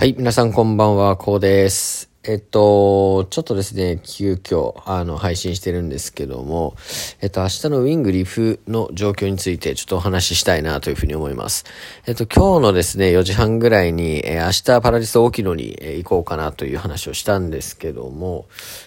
[0.00, 2.08] はい、皆さんこんばんは、こうです。
[2.24, 6.74] えっと、ちょっとですね、急遽、あの、配信してるんですけども、
[7.20, 11.66] えっと、明日のウィングリフの状況についてちょっとお話ししたいなというふうに思います。
[12.06, 18.46] えっと、今日のですね、4時半ぐらいに、えー、明日パラディス沖野に、えー、行こうかなという話をしたんですけども、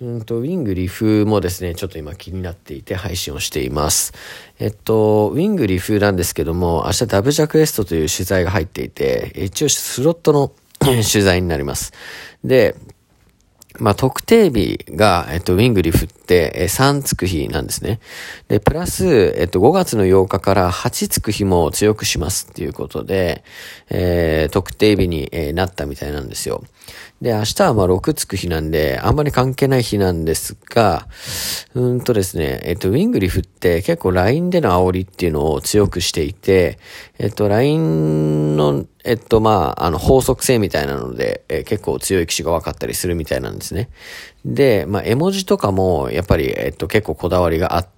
[0.00, 4.14] うんと、ウィングリフもですね、ちょっと今気になっていて配信をしています。
[4.58, 10.50] えっと、ウィングリフなんですけども、明日ダブジャクエストという取材が入っていて、一応スロットの
[11.10, 11.92] 取材になります。
[12.44, 12.76] で、
[13.80, 17.98] まあ、特定日が、えっと、ウィングリフって、え3つく日なんですね。
[18.46, 23.42] で、プラス、えっと、5月の8日から8つく日も強くしますっていうことで、
[23.90, 26.62] えー、特定日に、えー、なったみたいなんですよ。
[27.24, 31.08] で、明日はまあ6つく日なんで、あんまり関係ない日なんですが、
[31.74, 36.78] うんとですね、えっと、ウィングリフって結構 LINE での煽りっていうのを強くしていて、
[37.18, 43.88] えっと、LINE の、えっと、まあ、あの、法則性みたいなので、え結構強い機種が分かったりするみたいなんですね。
[44.44, 47.93] で、まあ、絵文字とかも、やっぱり、えっと、結構こだわりがあって、、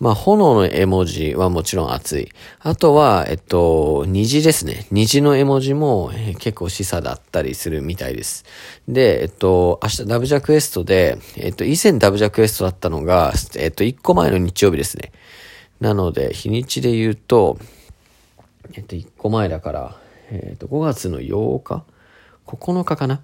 [0.00, 2.28] まあ、炎の絵文字はもちろん熱い。
[2.60, 4.86] あとは、えっと、虹ですね。
[4.90, 8.44] 虹の絵文字も、えー、結構示唆だったりするみたいです。
[8.88, 15.12] で、えっと、明日ダブジャクエストで、えっと、以前ダブジャクエストだったのが、えっと、1個前の日曜日ですね。
[15.80, 17.58] なので、日にちで言うと、
[18.74, 19.96] えっと、1個前だから、
[20.30, 21.84] えっと、5月の8日
[22.46, 23.20] ?9 日かな？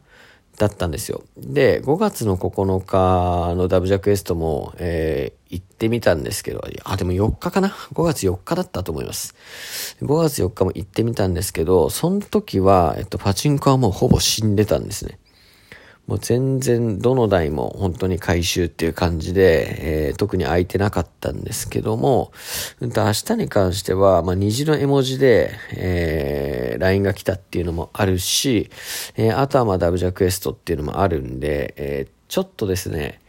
[0.59, 1.23] だったんですよ。
[1.37, 9.35] で、5月の9日のダブジャクエストも、えー、行ってみたんですけど、あ、でも4日かな ?5 月4日だったと思います。
[10.03, 15.19] 5月4日も行ってみたんですけど、その時は、えっと、パチンコはもうほぼ死んでたんですね。
[16.07, 22.33] もう全然どの台も本当に回収っていう感じで、えー、特に空いてなかったんですけども、
[22.81, 28.69] うんと明日に関しては、まあ、虹の絵文字で、えー、LINE が来たっていうのもあるし、
[29.17, 33.21] えー、あとはまあダブジャクエストっていうのもあるんで、えー、ちょっとですね、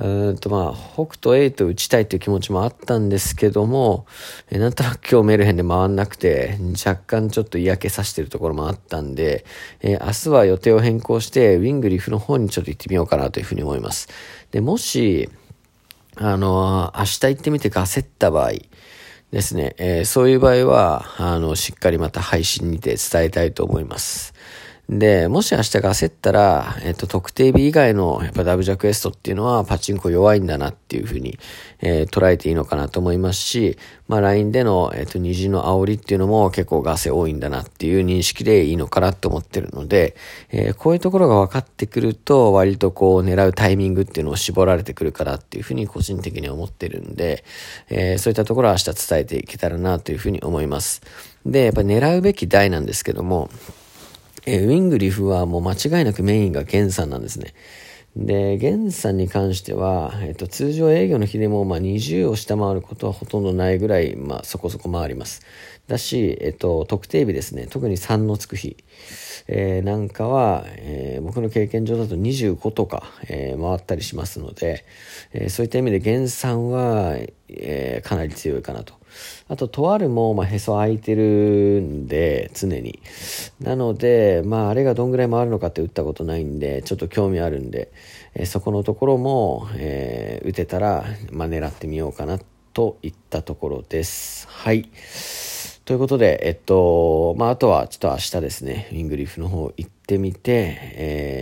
[0.00, 4.06] うんとまあ、北斗 A と打ちたいという気持ちもあったんですけども、
[4.50, 9.44] えなんとなく今日メルヘンで回んなくて、若干ちょっと嫌気さしてるところもあったんで、
[9.80, 14.08] えー、明日は予定を変更して、ウィングリフの方にちょっと行ってみようかなというふうに思います。
[14.50, 15.28] で、もし、
[16.16, 18.52] あのー、明日行ってみてガセった場合、
[19.32, 24.31] ですね、えー、そういう場合は、あの、しっかりまた配信にて伝えたいと思います。
[24.88, 31.38] で、もし明日が焦ったら、えっと、特定日以外の、やっぱダブジャクエストっていうのはパチンコ弱いんだなっていうふうに、
[31.80, 33.78] えー、捉えていいのかなと思いますし、
[34.08, 40.14] まあ LINE での、えっと、虹の煽りっていうのも結構ガセ多いんだなっていう認識でいいのかなと思ってるので、
[40.50, 47.44] えー、こういうところが分かってくると、割とこう狙うタイミングっていうのを絞られてくるからっていうふうに個人的に思ってるんで、
[47.88, 51.00] えー、そういったところは明日伝えていけたらなというふうに思います。
[51.46, 53.48] で、やっぱ狙うべき台なんですけども、
[54.44, 57.54] えー、ウィングリフはもう間違いなくメインがゲンさんなんですね。
[58.16, 65.42] で、ゲンさんに関しては、えっと、通常営業の日でも、まあ、20を下回ることはほとんどないぐらい、まあ、そこそこ回ります。
[65.86, 68.76] だし、えっと、特定日ですね、特に3のつく日、
[69.48, 74.84] えー、なんかは、え、僕の経験上だと25とか、え、回ったりしますので、
[75.32, 77.16] えそういった意味で減産は、
[77.58, 78.94] えかなり強いかなと。
[79.48, 83.00] あと、とあるも、まあ、へそ空いてるんで、常に。
[83.60, 87.92] なので、まあ、あれがどんぐらい回るのかって打ったことないんで、ちょっと興味あるんで、
[88.34, 92.38] えそこのところも、え打てたら、まあ、狙ってみようかな
[92.72, 94.48] といったところです。
[94.48, 94.88] はい。
[95.84, 101.41] ということで、えっと、まあ、あとはちょっと明日ですね、ウィングリーフの方行ってみて、え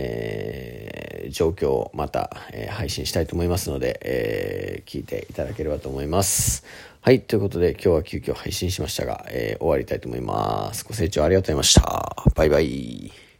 [1.31, 6.63] 状況をまた、えー、配信したいと思いますので、えー、聞いていただければと思います。
[7.01, 10.85] はい、ということで今日は急遽配信しましたが、えー、終わりたいと思います。
[10.85, 12.31] ご清聴ありがとうございました。
[12.35, 13.30] バイバイ。